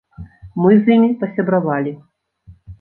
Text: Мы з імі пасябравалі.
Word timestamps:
Мы 0.61 0.71
з 0.79 0.83
імі 0.95 1.11
пасябравалі. 1.21 1.97